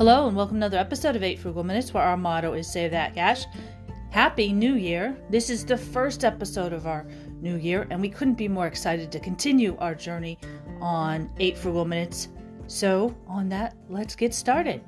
Hello, 0.00 0.26
and 0.26 0.34
welcome 0.34 0.54
to 0.54 0.60
another 0.60 0.78
episode 0.78 1.14
of 1.14 1.22
8 1.22 1.38
Frugal 1.38 1.62
Minutes, 1.62 1.92
where 1.92 2.02
our 2.02 2.16
motto 2.16 2.54
is 2.54 2.66
Save 2.66 2.92
That 2.92 3.14
Cash. 3.14 3.44
Happy 4.08 4.50
New 4.50 4.76
Year! 4.76 5.14
This 5.28 5.50
is 5.50 5.62
the 5.62 5.76
first 5.76 6.24
episode 6.24 6.72
of 6.72 6.86
our 6.86 7.06
new 7.42 7.56
year, 7.56 7.86
and 7.90 8.00
we 8.00 8.08
couldn't 8.08 8.38
be 8.38 8.48
more 8.48 8.66
excited 8.66 9.12
to 9.12 9.20
continue 9.20 9.76
our 9.76 9.94
journey 9.94 10.38
on 10.80 11.30
8 11.38 11.58
Frugal 11.58 11.84
Minutes. 11.84 12.28
So, 12.66 13.14
on 13.28 13.50
that, 13.50 13.76
let's 13.90 14.16
get 14.16 14.32
started. 14.32 14.80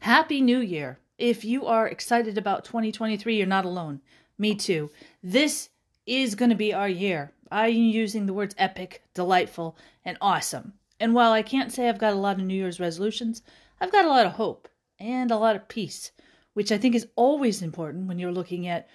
Happy 0.00 0.40
New 0.40 0.60
Year! 0.60 0.98
If 1.18 1.44
you 1.44 1.66
are 1.66 1.88
excited 1.88 2.38
about 2.38 2.64
2023, 2.64 3.36
you're 3.36 3.46
not 3.46 3.66
alone. 3.66 4.00
Me 4.38 4.54
too. 4.54 4.90
This 5.22 5.68
is 6.06 6.34
going 6.34 6.48
to 6.48 6.56
be 6.56 6.72
our 6.72 6.88
year. 6.88 7.32
I'm 7.52 7.74
using 7.74 8.24
the 8.24 8.32
words 8.32 8.54
epic, 8.56 9.02
delightful, 9.12 9.76
and 10.02 10.16
awesome. 10.22 10.72
And 10.98 11.14
while 11.14 11.32
I 11.32 11.42
can't 11.42 11.72
say 11.72 11.88
I've 11.88 11.98
got 11.98 12.14
a 12.14 12.16
lot 12.16 12.38
of 12.38 12.46
New 12.46 12.54
Year's 12.54 12.80
resolutions, 12.80 13.42
I've 13.80 13.92
got 13.92 14.04
a 14.04 14.08
lot 14.08 14.26
of 14.26 14.32
hope 14.32 14.68
and 14.98 15.30
a 15.30 15.36
lot 15.36 15.56
of 15.56 15.68
peace, 15.68 16.12
which 16.54 16.72
I 16.72 16.78
think 16.78 16.94
is 16.94 17.08
always 17.16 17.62
important 17.62 18.08
when 18.08 18.18
you're 18.18 18.32
looking 18.32 18.66
at 18.66 18.88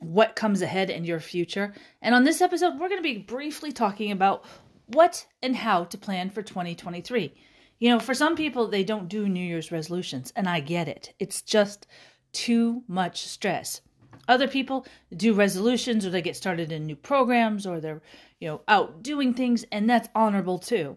what 0.00 0.36
comes 0.36 0.62
ahead 0.62 0.90
in 0.90 1.04
your 1.04 1.20
future. 1.20 1.72
And 2.02 2.14
on 2.14 2.24
this 2.24 2.40
episode, 2.40 2.78
we're 2.78 2.88
going 2.88 2.98
to 2.98 3.02
be 3.02 3.18
briefly 3.18 3.72
talking 3.72 4.10
about 4.10 4.44
what 4.86 5.26
and 5.42 5.56
how 5.56 5.84
to 5.84 5.98
plan 5.98 6.30
for 6.30 6.42
2023. 6.42 7.32
You 7.78 7.90
know, 7.90 7.98
for 7.98 8.14
some 8.14 8.36
people, 8.36 8.68
they 8.68 8.84
don't 8.84 9.08
do 9.08 9.28
New 9.28 9.44
Year's 9.44 9.72
resolutions, 9.72 10.32
and 10.36 10.48
I 10.48 10.60
get 10.60 10.88
it. 10.88 11.14
It's 11.18 11.42
just 11.42 11.86
too 12.32 12.82
much 12.88 13.26
stress. 13.26 13.80
Other 14.26 14.48
people 14.48 14.86
do 15.14 15.34
resolutions 15.34 16.06
or 16.06 16.10
they 16.10 16.22
get 16.22 16.36
started 16.36 16.72
in 16.72 16.86
new 16.86 16.96
programs 16.96 17.66
or 17.66 17.80
they're, 17.80 18.02
you 18.40 18.48
know, 18.48 18.62
out 18.68 19.02
doing 19.02 19.34
things, 19.34 19.64
and 19.70 19.88
that's 19.88 20.08
honorable 20.14 20.58
too. 20.58 20.96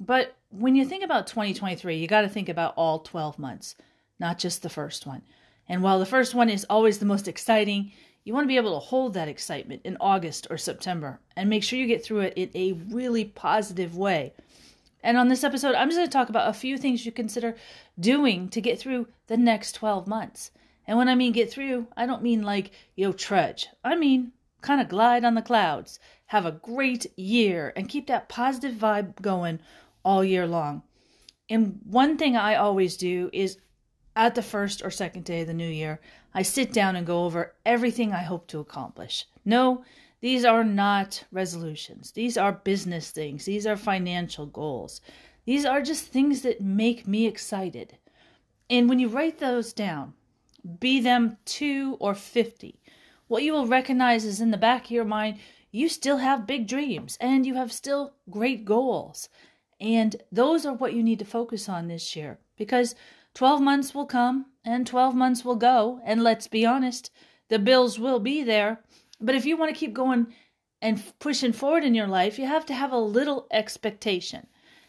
But 0.00 0.36
when 0.50 0.74
you 0.74 0.84
think 0.84 1.04
about 1.04 1.26
2023, 1.26 1.96
you 1.96 2.06
got 2.06 2.22
to 2.22 2.28
think 2.28 2.48
about 2.48 2.74
all 2.76 3.00
12 3.00 3.38
months, 3.38 3.76
not 4.18 4.38
just 4.38 4.62
the 4.62 4.68
first 4.68 5.06
one. 5.06 5.22
And 5.68 5.82
while 5.82 5.98
the 5.98 6.06
first 6.06 6.34
one 6.34 6.50
is 6.50 6.66
always 6.68 6.98
the 6.98 7.06
most 7.06 7.28
exciting, 7.28 7.92
you 8.24 8.32
want 8.32 8.44
to 8.44 8.48
be 8.48 8.56
able 8.56 8.74
to 8.74 8.86
hold 8.86 9.14
that 9.14 9.28
excitement 9.28 9.82
in 9.84 9.96
August 10.00 10.46
or 10.50 10.58
September 10.58 11.20
and 11.36 11.48
make 11.48 11.62
sure 11.62 11.78
you 11.78 11.86
get 11.86 12.04
through 12.04 12.20
it 12.20 12.34
in 12.36 12.50
a 12.54 12.72
really 12.94 13.24
positive 13.24 13.96
way. 13.96 14.32
And 15.02 15.18
on 15.18 15.28
this 15.28 15.44
episode, 15.44 15.74
I'm 15.74 15.88
just 15.88 15.98
going 15.98 16.08
to 16.08 16.12
talk 16.12 16.30
about 16.30 16.48
a 16.48 16.54
few 16.54 16.78
things 16.78 17.04
you 17.04 17.12
consider 17.12 17.54
doing 18.00 18.48
to 18.48 18.60
get 18.60 18.78
through 18.78 19.08
the 19.26 19.36
next 19.36 19.72
12 19.72 20.06
months. 20.06 20.50
And 20.86 20.96
when 20.96 21.08
I 21.08 21.14
mean 21.14 21.32
get 21.32 21.50
through, 21.50 21.86
I 21.96 22.06
don't 22.06 22.22
mean 22.22 22.42
like, 22.42 22.70
know, 22.96 23.12
trudge. 23.12 23.68
I 23.84 23.96
mean 23.96 24.32
kind 24.62 24.80
of 24.80 24.88
glide 24.88 25.24
on 25.24 25.34
the 25.34 25.42
clouds, 25.42 26.00
have 26.26 26.46
a 26.46 26.52
great 26.52 27.06
year, 27.18 27.72
and 27.76 27.88
keep 27.88 28.06
that 28.06 28.28
positive 28.28 28.74
vibe 28.74 29.20
going 29.20 29.60
all 30.04 30.24
year 30.24 30.46
long. 30.46 30.82
And 31.50 31.80
one 31.84 32.16
thing 32.16 32.36
I 32.36 32.54
always 32.54 32.96
do 32.96 33.30
is 33.32 33.58
at 34.16 34.34
the 34.34 34.42
first 34.42 34.82
or 34.82 34.90
second 34.90 35.24
day 35.24 35.42
of 35.42 35.46
the 35.46 35.54
new 35.54 35.68
year, 35.68 36.00
I 36.32 36.42
sit 36.42 36.72
down 36.72 36.96
and 36.96 37.06
go 37.06 37.24
over 37.24 37.54
everything 37.66 38.12
I 38.12 38.22
hope 38.22 38.46
to 38.48 38.60
accomplish. 38.60 39.26
No, 39.44 39.84
these 40.20 40.44
are 40.44 40.64
not 40.64 41.24
resolutions. 41.30 42.12
These 42.12 42.38
are 42.38 42.52
business 42.52 43.10
things. 43.10 43.44
These 43.44 43.66
are 43.66 43.76
financial 43.76 44.46
goals. 44.46 45.00
These 45.44 45.66
are 45.66 45.82
just 45.82 46.06
things 46.06 46.42
that 46.42 46.60
make 46.60 47.06
me 47.06 47.26
excited. 47.26 47.98
And 48.70 48.88
when 48.88 48.98
you 48.98 49.08
write 49.08 49.38
those 49.38 49.72
down, 49.72 50.14
be 50.80 51.00
them 51.00 51.36
two 51.44 51.98
or 52.00 52.14
50, 52.14 52.80
what 53.28 53.42
you 53.42 53.52
will 53.52 53.66
recognize 53.66 54.24
is 54.24 54.40
in 54.40 54.50
the 54.50 54.56
back 54.56 54.86
of 54.86 54.90
your 54.90 55.04
mind, 55.04 55.38
you 55.74 55.88
still 55.88 56.18
have 56.18 56.46
big 56.46 56.68
dreams 56.68 57.18
and 57.20 57.44
you 57.44 57.54
have 57.54 57.72
still 57.72 58.14
great 58.30 58.64
goals. 58.64 59.28
And 59.80 60.14
those 60.30 60.64
are 60.64 60.72
what 60.72 60.94
you 60.94 61.02
need 61.02 61.18
to 61.18 61.24
focus 61.24 61.68
on 61.68 61.88
this 61.88 62.14
year 62.14 62.38
because 62.56 62.94
12 63.34 63.60
months 63.60 63.92
will 63.92 64.06
come 64.06 64.46
and 64.64 64.86
12 64.86 65.16
months 65.16 65.44
will 65.44 65.56
go. 65.56 66.00
And 66.04 66.22
let's 66.22 66.46
be 66.46 66.64
honest, 66.64 67.10
the 67.48 67.58
bills 67.58 67.98
will 67.98 68.20
be 68.20 68.44
there. 68.44 68.84
But 69.20 69.34
if 69.34 69.44
you 69.44 69.56
want 69.56 69.74
to 69.74 69.78
keep 69.78 69.92
going 69.92 70.28
and 70.80 71.02
pushing 71.18 71.52
forward 71.52 71.82
in 71.82 71.92
your 71.92 72.06
life, 72.06 72.38
you 72.38 72.46
have 72.46 72.64
to 72.66 72.74
have 72.74 72.92
a 72.92 72.98
little 72.98 73.48
expectation. 73.50 74.46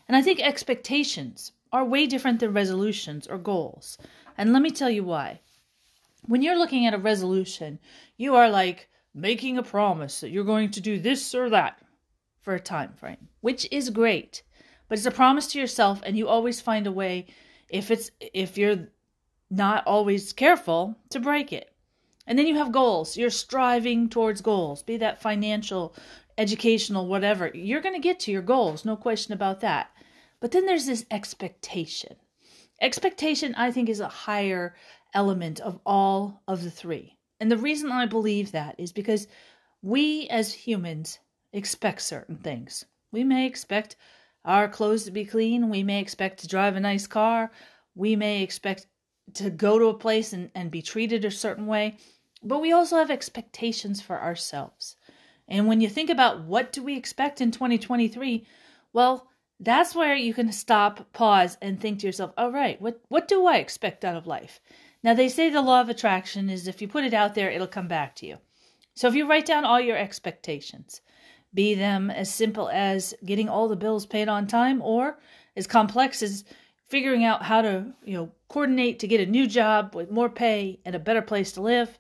And 0.08 0.16
I 0.16 0.22
think 0.22 0.40
expectations 0.40 1.54
are 1.72 1.84
way 1.84 2.06
different 2.06 2.42
than 2.42 2.54
resolutions 2.54 3.26
or 3.26 3.40
goals. 3.40 3.98
And 4.38 4.54
let 4.54 4.62
me 4.62 4.70
tell 4.70 4.92
you 4.92 5.04
why. 5.04 5.40
When 6.28 6.44
you're 6.44 6.60
looking 6.60 6.86
at 6.86 6.94
a 6.94 7.00
resolution, 7.00 7.80
you 8.18 8.36
are 8.36 8.52
like 8.52 8.88
making 9.16 9.58
a 9.58 9.64
promise 9.64 10.20
that 10.20 10.30
you're 10.30 10.44
going 10.44 10.70
to 10.72 10.82
do 10.82 11.00
this 11.00 11.34
or 11.34 11.50
that 11.50 11.80
for 12.42 12.54
a 12.54 12.60
time 12.60 12.94
frame, 12.94 13.30
which 13.42 13.68
is 13.72 13.90
great 13.90 14.44
but 14.88 14.98
it's 14.98 15.08
a 15.08 15.12
promise 15.12 15.48
to 15.48 15.60
yourself 15.60 16.02
and 16.04 16.18
you 16.18 16.28
always 16.28 16.62
find 16.62 16.86
a 16.86 16.92
way 16.92 17.26
if 17.70 17.90
it's 17.90 18.12
if 18.20 18.58
you're 18.58 18.88
not 19.50 19.86
always 19.88 20.34
careful 20.34 20.98
to 21.10 21.20
break 21.20 21.52
it. 21.52 21.72
And 22.28 22.38
then 22.40 22.48
you 22.48 22.56
have 22.56 22.72
goals. 22.72 23.18
You're 23.18 23.30
striving 23.30 24.10
towards 24.10 24.42
goals 24.42 24.84
be 24.84 24.98
that 24.98 25.22
financial 25.22 25.96
educational 26.38 27.08
whatever. 27.08 27.52
You're 27.54 27.82
going 27.82 27.96
to 27.96 28.08
get 28.08 28.20
to 28.22 28.32
your 28.32 28.42
goals 28.42 28.86
no 28.86 28.96
question 28.96 29.34
about 29.34 29.62
that. 29.62 29.92
But 30.40 30.52
then 30.52 30.66
there's 30.66 30.86
this 30.86 31.06
expectation. 31.10 32.18
Expectation 32.82 33.56
i 33.56 33.72
think 33.72 33.90
is 33.90 34.02
a 34.02 34.08
higher 34.08 34.76
element 35.14 35.60
of 35.62 35.80
all 35.86 36.44
of 36.48 36.64
the 36.64 36.70
three 36.70 37.15
and 37.40 37.52
the 37.52 37.58
reason 37.58 37.92
i 37.92 38.06
believe 38.06 38.52
that 38.52 38.76
is 38.78 38.92
because 38.92 39.28
we 39.82 40.28
as 40.30 40.54
humans 40.54 41.20
expect 41.54 42.02
certain 42.02 42.38
things 42.38 42.86
we 43.12 43.24
may 43.24 43.46
expect 43.46 43.96
our 44.46 44.68
clothes 44.68 45.06
to 45.06 45.12
be 45.12 45.26
clean. 45.26 45.70
We 45.70 45.84
may 45.84 46.00
expect 46.00 46.40
to 46.40 46.48
drive 46.48 46.76
a 46.76 46.80
nice 46.80 47.08
car. 47.08 47.52
We 47.96 48.16
may 48.16 48.44
expect 48.44 48.88
to 49.34 49.50
go 49.50 49.80
to 49.80 49.88
a 49.88 49.94
place 49.98 50.34
and, 50.34 50.52
and 50.54 50.70
be 50.70 50.82
treated 50.82 51.26
a 51.26 51.32
certain 51.32 51.66
way. 51.66 51.98
But 52.44 52.62
we 52.62 52.72
also 52.72 52.98
have 52.98 53.10
expectations 53.10 54.02
for 54.02 54.22
ourselves. 54.22 54.96
And 55.48 55.68
when 55.68 55.82
you 55.82 55.90
think 55.90 56.10
about 56.10 56.44
what 56.44 56.72
do 56.72 56.84
we 56.84 56.96
expect 56.96 57.42
in 57.42 57.52
2023, 57.52 58.46
well, 58.94 59.28
that's 59.60 59.96
where 59.96 60.16
you 60.16 60.34
can 60.34 60.52
stop, 60.52 61.12
pause, 61.14 61.58
and 61.62 61.80
think 61.80 62.00
to 62.00 62.08
yourself, 62.08 62.32
all 62.38 62.52
right, 62.52 62.80
what, 62.82 63.02
what 63.08 63.28
do 63.28 63.48
I 63.48 63.58
expect 63.58 64.06
out 64.06 64.16
of 64.16 64.28
life? 64.28 64.60
Now, 65.06 65.14
they 65.14 65.30
say 65.30 65.52
the 65.52 65.62
law 65.62 65.82
of 65.82 65.90
attraction 65.90 66.50
is 66.50 66.68
if 66.68 66.82
you 66.82 66.88
put 66.88 67.04
it 67.04 67.14
out 67.14 67.36
there, 67.36 67.52
it'll 67.52 67.68
come 67.68 67.88
back 67.88 68.16
to 68.16 68.26
you. 68.26 68.40
So 68.96 69.08
if 69.08 69.14
you 69.14 69.30
write 69.30 69.46
down 69.46 69.64
all 69.64 69.80
your 69.80 69.96
expectations, 69.96 71.02
be 71.54 71.76
them 71.76 72.10
as 72.10 72.34
simple 72.34 72.70
as 72.70 73.14
getting 73.24 73.48
all 73.48 73.68
the 73.68 73.76
bills 73.76 74.08
paid 74.08 74.28
on 74.28 74.48
time 74.48 74.82
or 74.82 75.20
as 75.56 75.68
complex 75.68 76.24
as 76.24 76.44
figuring 76.88 77.24
out 77.24 77.44
how 77.44 77.62
to, 77.62 77.94
you 78.04 78.18
know, 78.18 78.32
coordinate 78.48 78.98
to 78.98 79.08
get 79.08 79.22
a 79.22 79.28
new 79.28 79.46
job 79.46 79.94
with 79.94 80.10
more 80.10 80.28
pay 80.28 80.80
and 80.86 80.96
a 80.96 81.00
better 81.00 81.22
place 81.22 81.52
to 81.52 81.62
live, 81.62 82.00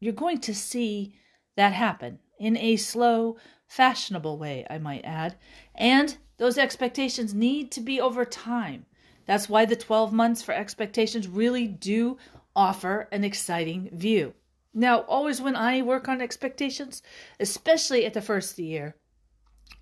you're 0.00 0.12
going 0.12 0.40
to 0.40 0.56
see 0.56 1.14
that 1.54 1.72
happen 1.72 2.18
in 2.40 2.56
a 2.56 2.74
slow, 2.74 3.36
fashionable 3.68 4.38
way, 4.38 4.66
I 4.68 4.78
might 4.78 5.04
add. 5.04 5.36
And 5.72 6.16
those 6.38 6.58
expectations 6.58 7.32
need 7.32 7.70
to 7.70 7.80
be 7.80 8.00
over 8.00 8.24
time. 8.24 8.86
That's 9.26 9.48
why 9.48 9.64
the 9.64 9.76
12 9.76 10.12
months 10.12 10.42
for 10.42 10.52
expectations 10.52 11.28
really 11.28 11.66
do 11.66 12.18
offer 12.54 13.08
an 13.10 13.24
exciting 13.24 13.90
view. 13.92 14.34
Now, 14.72 15.00
always 15.00 15.40
when 15.40 15.56
I 15.56 15.82
work 15.82 16.08
on 16.08 16.20
expectations, 16.20 17.02
especially 17.38 18.04
at 18.04 18.14
the 18.14 18.20
first 18.20 18.50
of 18.50 18.56
the 18.56 18.64
year, 18.64 18.96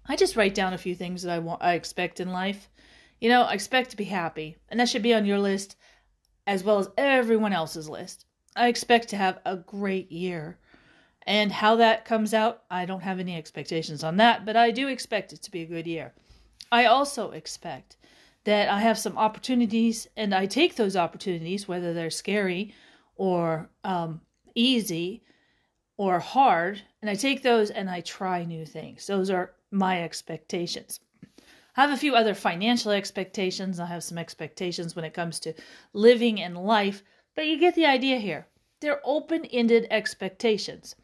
I 0.06 0.16
just 0.16 0.36
write 0.36 0.54
down 0.54 0.74
a 0.74 0.78
few 0.78 0.94
things 0.94 1.22
that 1.22 1.32
I 1.32 1.38
want 1.38 1.62
I 1.62 1.74
expect 1.74 2.20
in 2.20 2.30
life. 2.30 2.68
You 3.20 3.28
know, 3.28 3.42
I 3.42 3.54
expect 3.54 3.90
to 3.90 3.96
be 3.96 4.04
happy, 4.04 4.56
and 4.68 4.78
that 4.78 4.88
should 4.88 5.02
be 5.02 5.14
on 5.14 5.24
your 5.24 5.38
list 5.38 5.76
as 6.46 6.64
well 6.64 6.78
as 6.78 6.88
everyone 6.98 7.52
else's 7.52 7.88
list. 7.88 8.26
I 8.56 8.68
expect 8.68 9.08
to 9.08 9.16
have 9.16 9.38
a 9.44 9.56
great 9.56 10.10
year. 10.10 10.58
And 11.24 11.52
how 11.52 11.76
that 11.76 12.04
comes 12.04 12.34
out, 12.34 12.64
I 12.68 12.84
don't 12.84 13.02
have 13.02 13.20
any 13.20 13.36
expectations 13.36 14.02
on 14.02 14.16
that, 14.16 14.44
but 14.44 14.56
I 14.56 14.72
do 14.72 14.88
expect 14.88 15.32
it 15.32 15.40
to 15.42 15.50
be 15.52 15.62
a 15.62 15.66
good 15.66 15.86
year. 15.86 16.12
I 16.72 16.86
also 16.86 17.30
expect 17.30 17.96
that 18.44 18.68
I 18.68 18.80
have 18.80 18.98
some 18.98 19.16
opportunities 19.16 20.08
and 20.16 20.34
I 20.34 20.46
take 20.46 20.76
those 20.76 20.96
opportunities, 20.96 21.68
whether 21.68 21.92
they're 21.92 22.10
scary 22.10 22.74
or 23.16 23.70
um, 23.84 24.20
easy 24.54 25.22
or 25.96 26.18
hard, 26.18 26.82
and 27.00 27.10
I 27.10 27.14
take 27.14 27.42
those 27.42 27.70
and 27.70 27.88
I 27.88 28.00
try 28.00 28.44
new 28.44 28.66
things. 28.66 29.06
Those 29.06 29.30
are 29.30 29.52
my 29.70 30.02
expectations. 30.02 31.00
I 31.76 31.82
have 31.82 31.90
a 31.90 31.96
few 31.96 32.14
other 32.14 32.34
financial 32.34 32.92
expectations. 32.92 33.80
I 33.80 33.86
have 33.86 34.04
some 34.04 34.18
expectations 34.18 34.94
when 34.94 35.04
it 35.04 35.14
comes 35.14 35.40
to 35.40 35.54
living 35.92 36.40
and 36.40 36.56
life, 36.56 37.02
but 37.34 37.46
you 37.46 37.58
get 37.58 37.74
the 37.74 37.86
idea 37.86 38.18
here. 38.18 38.46
They're 38.80 39.00
open 39.04 39.44
ended 39.46 39.86
expectations. 39.90 40.96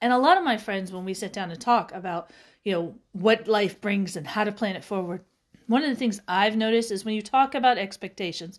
And 0.00 0.12
a 0.12 0.18
lot 0.18 0.38
of 0.38 0.44
my 0.44 0.56
friends, 0.56 0.92
when 0.92 1.04
we 1.04 1.14
sit 1.14 1.32
down 1.32 1.50
and 1.50 1.60
talk 1.60 1.92
about, 1.92 2.30
you 2.64 2.72
know, 2.72 2.94
what 3.12 3.46
life 3.46 3.80
brings 3.80 4.16
and 4.16 4.26
how 4.26 4.44
to 4.44 4.52
plan 4.52 4.76
it 4.76 4.84
forward, 4.84 5.24
one 5.68 5.84
of 5.84 5.90
the 5.90 5.96
things 5.96 6.20
I've 6.26 6.56
noticed 6.56 6.90
is 6.90 7.04
when 7.04 7.14
you 7.14 7.22
talk 7.22 7.54
about 7.54 7.78
expectations, 7.78 8.58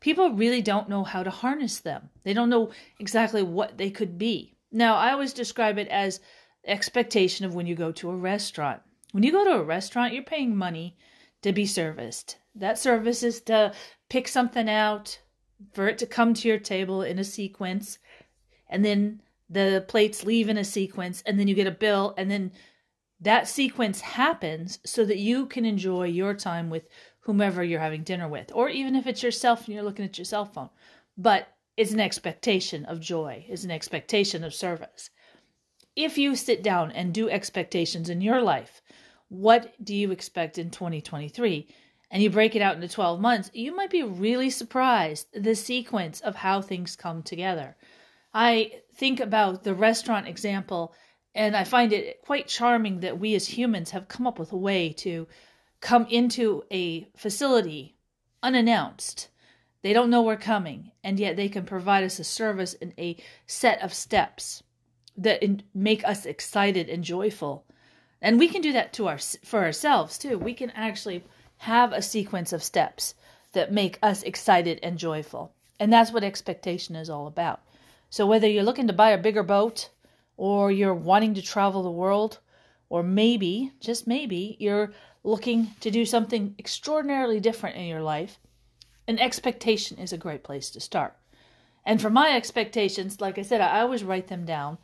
people 0.00 0.30
really 0.32 0.60
don't 0.60 0.88
know 0.88 1.04
how 1.04 1.22
to 1.22 1.30
harness 1.30 1.80
them. 1.80 2.10
They 2.24 2.34
don't 2.34 2.50
know 2.50 2.70
exactly 2.98 3.42
what 3.42 3.78
they 3.78 3.90
could 3.90 4.18
be. 4.18 4.54
Now, 4.70 4.96
I 4.96 5.12
always 5.12 5.32
describe 5.32 5.78
it 5.78 5.88
as 5.88 6.20
expectation 6.66 7.46
of 7.46 7.54
when 7.54 7.66
you 7.66 7.74
go 7.74 7.90
to 7.92 8.10
a 8.10 8.16
restaurant. 8.16 8.82
When 9.12 9.22
you 9.22 9.32
go 9.32 9.44
to 9.44 9.60
a 9.60 9.62
restaurant, 9.62 10.12
you're 10.12 10.22
paying 10.22 10.54
money 10.54 10.98
to 11.42 11.52
be 11.52 11.64
serviced. 11.64 12.36
That 12.54 12.78
service 12.78 13.22
is 13.22 13.40
to 13.42 13.72
pick 14.10 14.28
something 14.28 14.68
out, 14.68 15.18
for 15.72 15.88
it 15.88 15.98
to 15.98 16.06
come 16.06 16.34
to 16.34 16.48
your 16.48 16.58
table 16.58 17.02
in 17.02 17.18
a 17.18 17.24
sequence, 17.24 17.98
and 18.68 18.84
then 18.84 19.22
the 19.48 19.84
plates 19.88 20.24
leave 20.24 20.48
in 20.48 20.58
a 20.58 20.64
sequence, 20.64 21.22
and 21.24 21.38
then 21.38 21.48
you 21.48 21.54
get 21.54 21.66
a 21.66 21.72
bill, 21.72 22.14
and 22.18 22.30
then 22.30 22.52
that 23.20 23.48
sequence 23.48 24.00
happens 24.00 24.78
so 24.84 25.04
that 25.04 25.18
you 25.18 25.46
can 25.46 25.64
enjoy 25.64 26.04
your 26.06 26.34
time 26.34 26.70
with 26.70 26.88
whomever 27.20 27.62
you're 27.62 27.80
having 27.80 28.02
dinner 28.02 28.28
with, 28.28 28.50
or 28.54 28.68
even 28.68 28.94
if 28.94 29.06
it's 29.06 29.22
yourself 29.22 29.66
and 29.66 29.74
you're 29.74 29.84
looking 29.84 30.04
at 30.04 30.16
your 30.16 30.24
cell 30.24 30.44
phone. 30.44 30.70
But 31.16 31.48
it's 31.76 31.92
an 31.92 32.00
expectation 32.00 32.84
of 32.86 33.00
joy, 33.00 33.44
it's 33.48 33.64
an 33.64 33.70
expectation 33.70 34.44
of 34.44 34.54
service. 34.54 35.10
If 35.94 36.16
you 36.16 36.36
sit 36.36 36.62
down 36.62 36.92
and 36.92 37.12
do 37.12 37.28
expectations 37.28 38.08
in 38.08 38.20
your 38.20 38.40
life, 38.40 38.82
what 39.28 39.74
do 39.84 39.94
you 39.94 40.10
expect 40.10 40.58
in 40.58 40.70
2023? 40.70 41.68
And 42.10 42.22
you 42.22 42.30
break 42.30 42.56
it 42.56 42.62
out 42.62 42.76
into 42.76 42.88
12 42.88 43.20
months, 43.20 43.50
you 43.52 43.76
might 43.76 43.90
be 43.90 44.02
really 44.02 44.48
surprised 44.48 45.26
the 45.34 45.54
sequence 45.54 46.20
of 46.20 46.36
how 46.36 46.62
things 46.62 46.96
come 46.96 47.22
together. 47.22 47.76
I 48.32 48.80
think 48.94 49.20
about 49.20 49.64
the 49.64 49.74
restaurant 49.74 50.26
example 50.26 50.94
and 51.38 51.56
I 51.56 51.62
find 51.62 51.92
it 51.92 52.20
quite 52.22 52.48
charming 52.48 52.98
that 53.00 53.20
we 53.20 53.36
as 53.36 53.46
humans 53.46 53.92
have 53.92 54.08
come 54.08 54.26
up 54.26 54.40
with 54.40 54.50
a 54.50 54.56
way 54.56 54.92
to 54.94 55.28
come 55.80 56.04
into 56.10 56.64
a 56.72 57.08
facility 57.16 57.94
unannounced. 58.42 59.28
They 59.82 59.92
don't 59.92 60.10
know 60.10 60.22
we're 60.22 60.36
coming, 60.36 60.90
and 61.04 61.20
yet 61.20 61.36
they 61.36 61.48
can 61.48 61.64
provide 61.64 62.02
us 62.02 62.18
a 62.18 62.24
service 62.24 62.74
in 62.74 62.92
a 62.98 63.16
set 63.46 63.80
of 63.82 63.94
steps 63.94 64.64
that 65.16 65.40
make 65.72 66.04
us 66.04 66.26
excited 66.26 66.88
and 66.88 67.04
joyful. 67.04 67.64
And 68.20 68.40
we 68.40 68.48
can 68.48 68.60
do 68.60 68.72
that 68.72 68.92
to 68.94 69.06
our 69.06 69.18
for 69.44 69.62
ourselves 69.62 70.18
too. 70.18 70.38
We 70.38 70.54
can 70.54 70.70
actually 70.70 71.22
have 71.58 71.92
a 71.92 72.02
sequence 72.02 72.52
of 72.52 72.64
steps 72.64 73.14
that 73.52 73.72
make 73.72 74.00
us 74.02 74.24
excited 74.24 74.80
and 74.82 74.98
joyful. 74.98 75.52
And 75.78 75.92
that's 75.92 76.10
what 76.10 76.24
expectation 76.24 76.96
is 76.96 77.08
all 77.08 77.28
about. 77.28 77.60
So 78.10 78.26
whether 78.26 78.48
you're 78.48 78.64
looking 78.64 78.88
to 78.88 78.92
buy 78.92 79.10
a 79.10 79.18
bigger 79.18 79.44
boat 79.44 79.90
or 80.38 80.70
you're 80.70 80.94
wanting 80.94 81.34
to 81.34 81.42
travel 81.42 81.82
the 81.82 81.90
world, 81.90 82.38
or 82.88 83.02
maybe, 83.02 83.72
just 83.80 84.06
maybe, 84.06 84.56
you're 84.58 84.92
looking 85.24 85.68
to 85.80 85.90
do 85.90 86.06
something 86.06 86.54
extraordinarily 86.58 87.40
different 87.40 87.76
in 87.76 87.86
your 87.86 88.00
life, 88.00 88.38
an 89.08 89.18
expectation 89.18 89.98
is 89.98 90.12
a 90.12 90.16
great 90.16 90.44
place 90.44 90.70
to 90.70 90.80
start. 90.80 91.16
And 91.84 92.00
for 92.00 92.08
my 92.08 92.36
expectations, 92.36 93.20
like 93.20 93.36
I 93.36 93.42
said, 93.42 93.60
I 93.60 93.80
always 93.80 94.04
write 94.04 94.28
them 94.28 94.44
down. 94.44 94.78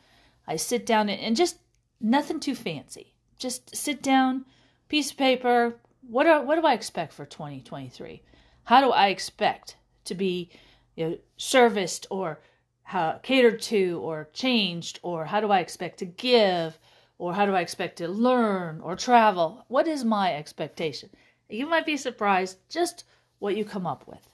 I 0.45 0.57
sit 0.57 0.85
down 0.85 1.09
and 1.09 1.35
just 1.35 1.57
nothing 2.01 2.39
too 2.39 2.55
fancy. 2.55 3.13
Just 3.37 3.75
sit 3.75 4.01
down, 4.01 4.45
piece 4.89 5.11
of 5.11 5.17
paper. 5.17 5.77
What 6.07 6.27
are, 6.27 6.43
what 6.43 6.59
do 6.59 6.67
I 6.67 6.73
expect 6.73 7.13
for 7.13 7.25
2023? 7.25 8.21
How 8.65 8.81
do 8.81 8.91
I 8.91 9.07
expect 9.07 9.77
to 10.03 10.15
be 10.15 10.49
you 10.95 11.09
know, 11.09 11.17
serviced 11.37 12.07
or 12.09 12.41
how, 12.85 13.19
catered 13.23 13.61
to 13.63 13.99
or 14.03 14.29
changed 14.31 14.99
or 15.01 15.25
how 15.25 15.41
do 15.41 15.51
I 15.51 15.59
expect 15.59 15.97
to 15.99 16.05
give 16.05 16.77
or 17.17 17.33
how 17.33 17.45
do 17.47 17.55
I 17.55 17.61
expect 17.61 17.97
to 17.97 18.07
learn 18.07 18.79
or 18.79 18.95
travel? 18.95 19.65
What 19.67 19.87
is 19.87 20.03
my 20.03 20.35
expectation? 20.35 21.09
You 21.49 21.67
might 21.67 21.87
be 21.87 21.97
surprised 21.97 22.57
just 22.69 23.03
what 23.39 23.57
you 23.57 23.65
come 23.65 23.87
up 23.87 24.07
with. 24.07 24.29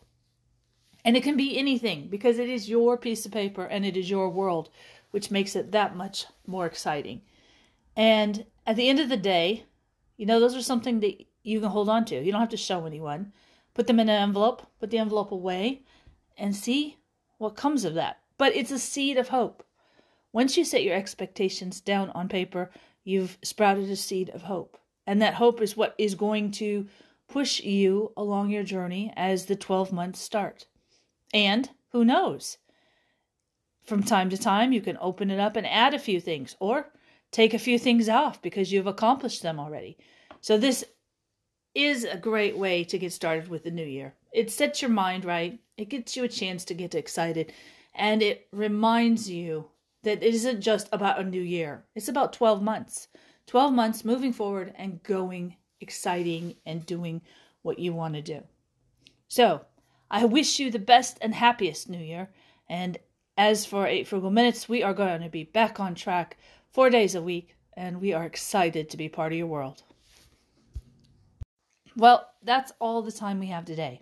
And 1.05 1.15
it 1.15 1.23
can 1.23 1.37
be 1.37 1.57
anything 1.57 2.09
because 2.09 2.39
it 2.39 2.49
is 2.49 2.69
your 2.69 2.97
piece 2.97 3.25
of 3.25 3.31
paper 3.31 3.63
and 3.65 3.85
it 3.85 3.95
is 3.95 4.09
your 4.09 4.29
world, 4.29 4.69
which 5.11 5.31
makes 5.31 5.55
it 5.55 5.71
that 5.71 5.95
much 5.95 6.25
more 6.45 6.65
exciting. 6.65 7.21
And 7.95 8.45
at 8.67 8.75
the 8.75 8.89
end 8.89 8.99
of 8.99 9.07
the 9.07 9.17
day, 9.17 9.63
you 10.17 10.25
know, 10.25 10.41
those 10.41 10.55
are 10.57 10.61
something 10.61 10.99
that 10.99 11.25
you 11.43 11.61
can 11.61 11.69
hold 11.69 11.87
on 11.87 12.03
to. 12.05 12.21
You 12.21 12.33
don't 12.33 12.41
have 12.41 12.49
to 12.49 12.57
show 12.57 12.85
anyone. 12.85 13.31
Put 13.73 13.87
them 13.87 13.99
in 13.99 14.09
an 14.09 14.21
envelope, 14.21 14.67
put 14.79 14.89
the 14.89 14.97
envelope 14.97 15.31
away, 15.31 15.83
and 16.37 16.53
see 16.53 16.97
what 17.37 17.55
comes 17.55 17.85
of 17.85 17.93
that 17.93 18.20
but 18.41 18.55
it's 18.55 18.71
a 18.71 18.79
seed 18.79 19.19
of 19.19 19.27
hope. 19.27 19.63
Once 20.33 20.57
you 20.57 20.65
set 20.65 20.81
your 20.81 20.95
expectations 20.95 21.79
down 21.79 22.09
on 22.09 22.27
paper, 22.27 22.71
you've 23.03 23.37
sprouted 23.43 23.87
a 23.87 23.95
seed 23.95 24.31
of 24.31 24.41
hope. 24.41 24.79
And 25.05 25.21
that 25.21 25.35
hope 25.35 25.61
is 25.61 25.77
what 25.77 25.93
is 25.99 26.15
going 26.15 26.49
to 26.53 26.87
push 27.27 27.59
you 27.59 28.11
along 28.17 28.49
your 28.49 28.63
journey 28.63 29.13
as 29.15 29.45
the 29.45 29.55
12 29.55 29.91
months 29.91 30.19
start. 30.19 30.65
And 31.31 31.69
who 31.91 32.03
knows? 32.03 32.57
From 33.83 34.01
time 34.01 34.31
to 34.31 34.39
time, 34.39 34.73
you 34.73 34.81
can 34.81 34.97
open 34.99 35.29
it 35.29 35.39
up 35.39 35.55
and 35.55 35.67
add 35.67 35.93
a 35.93 35.99
few 35.99 36.19
things 36.19 36.55
or 36.59 36.87
take 37.29 37.53
a 37.53 37.59
few 37.59 37.77
things 37.77 38.09
off 38.09 38.41
because 38.41 38.73
you've 38.73 38.87
accomplished 38.87 39.43
them 39.43 39.59
already. 39.59 39.99
So, 40.39 40.57
this 40.57 40.83
is 41.75 42.05
a 42.05 42.17
great 42.17 42.57
way 42.57 42.85
to 42.85 42.97
get 42.97 43.13
started 43.13 43.49
with 43.49 43.65
the 43.65 43.69
new 43.69 43.85
year. 43.85 44.15
It 44.33 44.49
sets 44.49 44.81
your 44.81 44.89
mind 44.89 45.25
right, 45.25 45.59
it 45.77 45.89
gets 45.89 46.17
you 46.17 46.23
a 46.23 46.27
chance 46.27 46.65
to 46.65 46.73
get 46.73 46.95
excited 46.95 47.53
and 47.93 48.21
it 48.21 48.47
reminds 48.51 49.29
you 49.29 49.69
that 50.03 50.23
it 50.23 50.33
isn't 50.33 50.61
just 50.61 50.87
about 50.91 51.19
a 51.19 51.23
new 51.23 51.41
year, 51.41 51.85
it's 51.95 52.07
about 52.07 52.33
12 52.33 52.61
months. 52.61 53.07
12 53.47 53.73
months 53.73 54.05
moving 54.05 54.31
forward 54.31 54.73
and 54.77 55.03
going 55.03 55.55
exciting 55.81 56.55
and 56.65 56.85
doing 56.85 57.21
what 57.63 57.79
you 57.79 57.91
want 57.91 58.13
to 58.13 58.21
do. 58.21 58.41
So, 59.27 59.65
I 60.09 60.25
wish 60.25 60.59
you 60.59 60.69
the 60.69 60.79
best 60.79 61.17
and 61.21 61.33
happiest 61.33 61.89
new 61.89 61.97
year. 61.97 62.29
And 62.69 62.97
as 63.37 63.65
for 63.65 63.87
8 63.87 64.07
Frugal 64.07 64.29
Minutes, 64.29 64.67
we 64.67 64.83
are 64.83 64.93
going 64.93 65.21
to 65.21 65.29
be 65.29 65.43
back 65.43 65.79
on 65.79 65.95
track 65.95 66.37
four 66.69 66.89
days 66.89 67.15
a 67.15 67.21
week, 67.21 67.55
and 67.73 68.01
we 68.01 68.13
are 68.13 68.25
excited 68.25 68.89
to 68.89 68.97
be 68.97 69.09
part 69.09 69.31
of 69.31 69.37
your 69.37 69.47
world. 69.47 69.83
Well, 71.95 72.29
that's 72.43 72.71
all 72.79 73.01
the 73.01 73.11
time 73.11 73.39
we 73.39 73.47
have 73.47 73.65
today. 73.65 74.01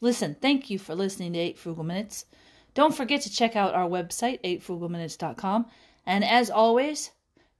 Listen, 0.00 0.36
thank 0.40 0.70
you 0.70 0.78
for 0.78 0.94
listening 0.94 1.32
to 1.32 1.38
8 1.38 1.58
Frugal 1.58 1.84
Minutes. 1.84 2.24
Don't 2.76 2.94
forget 2.94 3.22
to 3.22 3.32
check 3.32 3.56
out 3.56 3.74
our 3.74 3.88
website, 3.88 4.42
8frugalminutes.com. 4.42 5.64
And 6.04 6.22
as 6.22 6.50
always, 6.50 7.10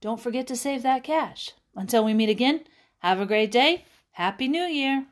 don't 0.03 0.21
forget 0.21 0.47
to 0.49 0.57
save 0.57 0.83
that 0.83 1.05
cash. 1.05 1.53
Until 1.75 2.05
we 2.05 2.13
meet 2.13 2.29
again, 2.29 2.65
have 2.99 3.19
a 3.19 3.25
great 3.25 3.51
day. 3.51 3.87
Happy 4.11 4.47
New 4.47 4.65
Year. 4.65 5.07